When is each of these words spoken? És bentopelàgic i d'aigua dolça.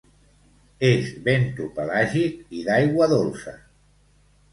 És 0.87 1.11
bentopelàgic 1.27 2.39
i 2.61 2.65
d'aigua 2.71 3.09
dolça. 3.13 3.55